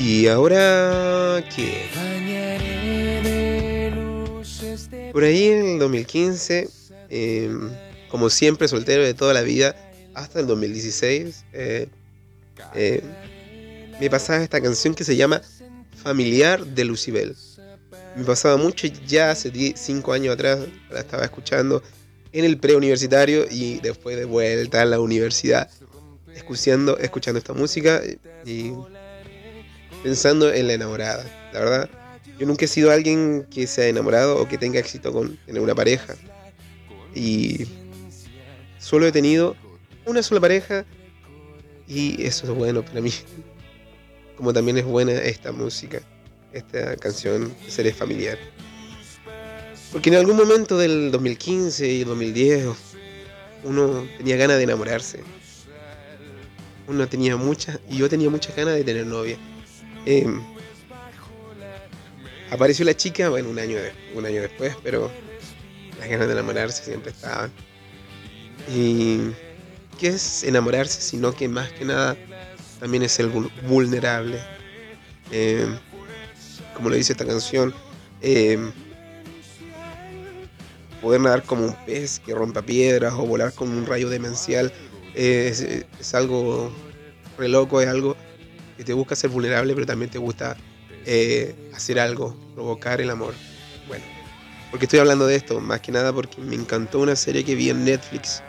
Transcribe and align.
¿Y 0.00 0.28
ahora 0.28 1.44
qué? 1.54 1.88
Por 5.12 5.24
ahí 5.24 5.48
en 5.48 5.66
el 5.66 5.78
2015, 5.80 6.68
em, 7.08 7.70
como 8.08 8.30
siempre 8.30 8.68
soltero 8.68 9.04
de 9.04 9.14
toda 9.14 9.34
la 9.34 9.42
vida, 9.42 9.74
hasta 10.14 10.38
el 10.38 10.46
2016, 10.46 11.44
eh, 11.52 11.88
eh, 12.74 13.02
me 14.00 14.08
pasaba 14.08 14.42
esta 14.42 14.60
canción 14.60 14.94
que 14.94 15.02
se 15.02 15.16
llama 15.16 15.42
Familiar 16.00 16.64
de 16.64 16.84
Lucibel. 16.84 17.34
Me 18.16 18.24
pasaba 18.24 18.56
mucho 18.56 18.86
ya 19.06 19.32
hace 19.32 19.50
5 19.74 20.12
años 20.12 20.34
atrás, 20.34 20.60
la 20.90 21.00
estaba 21.00 21.24
escuchando 21.24 21.82
en 22.32 22.44
el 22.44 22.56
preuniversitario 22.58 23.46
y 23.50 23.80
después 23.80 24.16
de 24.16 24.26
vuelta 24.26 24.82
a 24.82 24.84
la 24.84 25.00
universidad, 25.00 25.68
escuchando, 26.36 26.98
escuchando 26.98 27.38
esta 27.38 27.52
música 27.52 28.00
pensando 30.02 30.52
en 30.52 30.66
la 30.66 30.74
enamorada. 30.74 31.24
La 31.52 31.60
verdad, 31.60 31.90
yo 32.38 32.46
nunca 32.46 32.64
he 32.64 32.68
sido 32.68 32.90
alguien 32.90 33.46
que 33.50 33.66
se 33.66 33.88
enamorado 33.88 34.40
o 34.40 34.48
que 34.48 34.58
tenga 34.58 34.78
éxito 34.78 35.12
con 35.12 35.36
tener 35.46 35.60
una 35.60 35.74
pareja. 35.74 36.14
Y 37.14 37.66
solo 38.78 39.06
he 39.06 39.12
tenido 39.12 39.56
una 40.06 40.22
sola 40.22 40.40
pareja 40.40 40.84
y 41.86 42.22
eso 42.24 42.46
es 42.46 42.52
bueno 42.52 42.84
para 42.84 43.00
mí. 43.00 43.12
Como 44.36 44.52
también 44.52 44.78
es 44.78 44.84
buena 44.84 45.12
esta 45.12 45.50
música, 45.50 46.00
esta 46.52 46.96
canción 46.96 47.52
Seres 47.66 47.96
Familiar. 47.96 48.38
Porque 49.90 50.10
en 50.10 50.16
algún 50.16 50.36
momento 50.36 50.78
del 50.78 51.10
2015 51.10 51.88
y 51.88 52.04
2010 52.04 52.66
uno 53.64 54.06
tenía 54.16 54.36
ganas 54.36 54.58
de 54.58 54.64
enamorarse. 54.64 55.24
Uno 56.86 57.08
tenía 57.08 57.36
muchas, 57.36 57.80
y 57.90 57.98
yo 57.98 58.08
tenía 58.08 58.30
muchas 58.30 58.54
ganas 58.54 58.74
de 58.74 58.84
tener 58.84 59.06
novia. 59.06 59.38
Em, 60.10 60.40
apareció 62.50 62.82
la 62.86 62.96
chica, 62.96 63.28
bueno, 63.28 63.50
un 63.50 63.58
año, 63.58 63.76
un 64.14 64.24
año 64.24 64.40
después, 64.40 64.74
pero 64.82 65.10
las 65.98 66.08
ganas 66.08 66.26
de 66.28 66.32
enamorarse 66.32 66.82
siempre 66.82 67.10
estaban. 67.10 67.52
Y 68.74 69.18
qué 70.00 70.08
es 70.08 70.44
enamorarse, 70.44 71.02
sino 71.02 71.34
que 71.34 71.46
más 71.46 71.70
que 71.72 71.84
nada 71.84 72.16
también 72.80 73.02
es 73.02 73.18
el 73.18 73.28
vulnerable. 73.68 74.40
Em, 75.30 75.78
como 76.72 76.88
lo 76.88 76.96
dice 76.96 77.12
esta 77.12 77.26
canción, 77.26 77.74
em, 78.22 78.72
poder 81.02 81.20
nadar 81.20 81.42
como 81.42 81.66
un 81.66 81.74
pez 81.84 82.18
que 82.18 82.32
rompa 82.32 82.62
piedras 82.62 83.12
o 83.12 83.26
volar 83.26 83.52
como 83.52 83.76
un 83.76 83.84
rayo 83.84 84.08
demencial 84.08 84.72
es, 85.14 85.60
es 85.60 86.14
algo 86.14 86.72
re 87.36 87.48
loco, 87.48 87.82
es 87.82 87.88
algo 87.88 88.16
que 88.78 88.84
te 88.84 88.94
busca 88.94 89.16
ser 89.16 89.28
vulnerable, 89.28 89.74
pero 89.74 89.84
también 89.84 90.10
te 90.10 90.18
gusta 90.18 90.56
eh, 91.04 91.54
hacer 91.74 91.98
algo, 91.98 92.34
provocar 92.54 93.00
el 93.00 93.10
amor. 93.10 93.34
Bueno, 93.88 94.04
porque 94.70 94.86
estoy 94.86 95.00
hablando 95.00 95.26
de 95.26 95.34
esto? 95.34 95.60
Más 95.60 95.80
que 95.80 95.90
nada 95.90 96.12
porque 96.12 96.40
me 96.40 96.54
encantó 96.54 97.00
una 97.00 97.16
serie 97.16 97.44
que 97.44 97.56
vi 97.56 97.70
en 97.70 97.84
Netflix. 97.84 98.40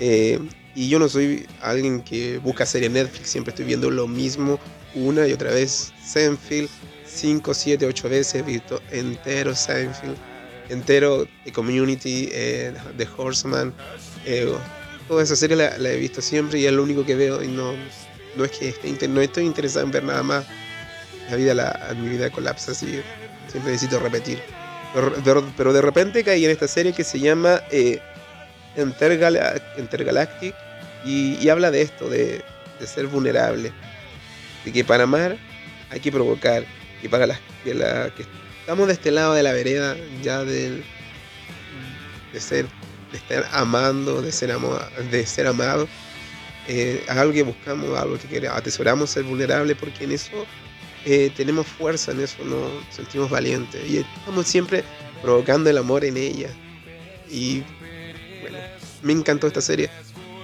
Eh, 0.00 0.40
y 0.74 0.88
yo 0.88 0.98
no 0.98 1.08
soy 1.08 1.46
alguien 1.60 2.00
que 2.00 2.38
busca 2.38 2.64
serie 2.64 2.86
en 2.86 2.94
Netflix, 2.94 3.28
siempre 3.28 3.50
estoy 3.50 3.66
viendo 3.66 3.90
lo 3.90 4.08
mismo 4.08 4.58
una 4.94 5.26
y 5.26 5.32
otra 5.34 5.50
vez. 5.50 5.92
Seinfeld, 6.02 6.70
5, 7.04 7.52
7, 7.52 7.86
8 7.86 8.08
veces 8.08 8.34
he 8.36 8.42
visto 8.42 8.80
entero 8.90 9.54
Seinfeld, 9.54 10.16
entero 10.70 11.26
The 11.44 11.52
Community, 11.52 12.30
eh, 12.32 12.72
The 12.96 13.06
Horseman. 13.16 13.74
toda 15.08 15.22
esa 15.22 15.36
serie 15.36 15.56
la, 15.56 15.76
la, 15.76 15.90
he 15.90 15.98
visto 15.98 16.22
siempre 16.22 16.58
y 16.58 16.66
es 16.66 16.72
lo 16.72 16.82
único 16.82 17.04
que 17.04 17.16
veo 17.16 17.42
y 17.42 17.48
no, 17.48 17.74
no 18.38 18.44
es 18.44 18.52
que 18.52 19.08
no 19.08 19.20
estoy 19.20 19.44
interesado 19.44 19.84
en 19.84 19.90
ver 19.90 20.04
nada 20.04 20.22
más. 20.22 20.46
La 21.28 21.36
vida, 21.36 21.54
la, 21.54 21.94
mi 21.98 22.08
vida 22.08 22.30
colapsa 22.30 22.70
así. 22.72 23.02
Siempre 23.48 23.72
necesito 23.72 23.98
repetir. 23.98 24.40
Pero, 24.94 25.72
de 25.72 25.82
repente 25.82 26.24
caí 26.24 26.44
en 26.44 26.50
esta 26.50 26.68
serie 26.68 26.92
que 26.92 27.04
se 27.04 27.18
llama 27.18 27.60
eh, 27.70 28.00
Intergalactic 28.76 30.54
y, 31.04 31.48
habla 31.48 31.70
de 31.70 31.82
esto, 31.82 32.08
de, 32.08 32.42
ser 32.86 33.08
vulnerable. 33.08 33.72
De 34.64 34.72
que 34.72 34.84
para 34.84 35.04
amar 35.04 35.36
hay 35.90 36.00
que 36.00 36.12
provocar. 36.12 36.64
Y 37.02 37.08
para 37.08 37.26
las 37.26 37.40
que, 37.64 38.24
estamos 38.60 38.86
de 38.86 38.92
este 38.92 39.10
lado 39.10 39.34
de 39.34 39.42
la 39.42 39.52
vereda, 39.52 39.96
ya 40.22 40.44
de, 40.44 40.82
de 42.32 42.40
ser, 42.40 42.66
de 43.10 43.18
estar 43.18 43.46
amando, 43.52 44.22
de 44.22 44.32
ser, 44.32 44.50
de 45.10 45.26
ser 45.26 45.46
amado, 45.46 45.88
eh, 46.68 47.02
algo 47.08 47.32
que 47.32 47.42
buscamos, 47.42 47.98
algo 47.98 48.18
que 48.18 48.28
queremos, 48.28 48.58
atesoramos 48.58 49.08
ser 49.08 49.24
vulnerable, 49.24 49.74
porque 49.74 50.04
en 50.04 50.12
eso 50.12 50.44
eh, 51.06 51.32
tenemos 51.34 51.66
fuerza, 51.66 52.12
en 52.12 52.20
eso 52.20 52.44
nos 52.44 52.70
sentimos 52.94 53.30
valientes. 53.30 53.80
Y 53.88 53.98
estamos 53.98 54.46
siempre 54.46 54.84
provocando 55.22 55.70
el 55.70 55.78
amor 55.78 56.04
en 56.04 56.18
ella. 56.18 56.50
Y 57.30 57.62
bueno, 58.42 58.58
me 59.02 59.14
encantó 59.14 59.46
esta 59.46 59.62
serie. 59.62 59.88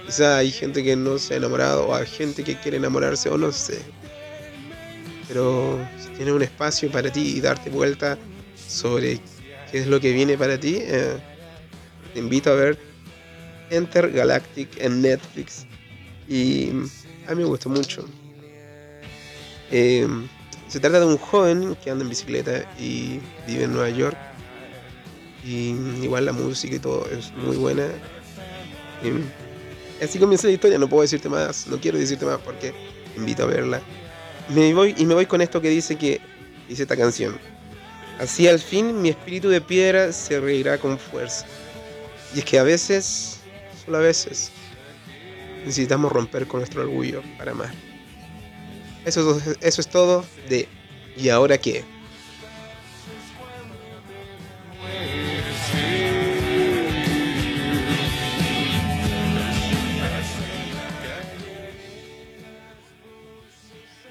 Quizá 0.07 0.37
hay 0.37 0.51
gente 0.51 0.83
que 0.83 0.95
no 0.95 1.19
se 1.19 1.35
ha 1.35 1.37
enamorado, 1.37 1.87
o 1.87 1.95
hay 1.95 2.07
gente 2.07 2.43
que 2.43 2.59
quiere 2.59 2.77
enamorarse, 2.77 3.29
o 3.29 3.37
no 3.37 3.51
sé. 3.51 3.79
Pero 5.27 5.79
si 5.99 6.09
tienes 6.09 6.33
un 6.33 6.41
espacio 6.41 6.91
para 6.91 7.11
ti 7.11 7.35
y 7.37 7.41
darte 7.41 7.69
vuelta 7.69 8.17
sobre 8.67 9.19
qué 9.71 9.79
es 9.79 9.87
lo 9.87 9.99
que 9.99 10.11
viene 10.11 10.37
para 10.37 10.59
ti, 10.59 10.77
eh, 10.79 11.17
te 12.13 12.19
invito 12.19 12.51
a 12.51 12.55
ver 12.55 12.79
Enter 13.69 14.11
Galactic 14.11 14.69
en 14.77 15.01
Netflix. 15.03 15.67
Y 16.27 16.69
a 17.27 17.35
mí 17.35 17.43
me 17.43 17.45
gustó 17.45 17.69
mucho. 17.69 18.05
Eh, 19.71 20.07
se 20.67 20.79
trata 20.79 20.99
de 20.99 21.05
un 21.05 21.17
joven 21.17 21.75
que 21.83 21.91
anda 21.91 22.03
en 22.03 22.09
bicicleta 22.09 22.69
y 22.79 23.19
vive 23.47 23.63
en 23.65 23.73
Nueva 23.73 23.89
York. 23.89 24.17
Y 25.43 25.75
igual 26.01 26.25
la 26.25 26.33
música 26.33 26.75
y 26.75 26.79
todo 26.79 27.07
es 27.11 27.31
muy 27.33 27.55
buena. 27.55 27.87
Y 29.03 30.03
así 30.03 30.17
comienza 30.17 30.47
la 30.47 30.53
historia, 30.53 30.77
no 30.77 30.89
puedo 30.89 31.03
decirte 31.03 31.29
más, 31.29 31.67
no 31.67 31.79
quiero 31.79 31.99
decirte 31.99 32.25
más 32.25 32.39
porque 32.39 32.73
invito 33.15 33.43
a 33.43 33.45
verla. 33.45 33.81
Me 34.49 34.73
voy, 34.73 34.95
y 34.97 35.05
me 35.05 35.13
voy 35.13 35.25
con 35.25 35.41
esto 35.41 35.61
que 35.61 35.69
dice 35.69 35.95
que 35.95 36.19
dice 36.67 36.83
esta 36.83 36.97
canción. 36.97 37.37
Así 38.19 38.47
al 38.47 38.59
fin 38.59 39.01
mi 39.01 39.09
espíritu 39.09 39.49
de 39.49 39.61
piedra 39.61 40.11
se 40.11 40.39
reirá 40.39 40.77
con 40.79 40.97
fuerza. 40.97 41.45
Y 42.33 42.39
es 42.39 42.45
que 42.45 42.57
a 42.57 42.63
veces, 42.63 43.39
solo 43.83 43.97
a 43.97 44.01
veces, 44.01 44.51
necesitamos 45.65 46.11
romper 46.11 46.47
con 46.47 46.59
nuestro 46.61 46.81
orgullo 46.83 47.21
para 47.37 47.51
amar. 47.51 47.73
Eso, 49.05 49.39
eso 49.61 49.81
es 49.81 49.87
todo 49.87 50.25
de 50.49 50.67
¿Y 51.17 51.29
ahora 51.29 51.57
qué? 51.57 51.83